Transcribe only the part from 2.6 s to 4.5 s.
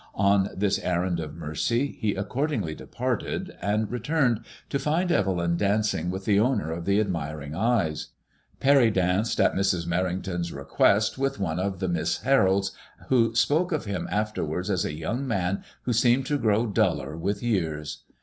departed, and re turned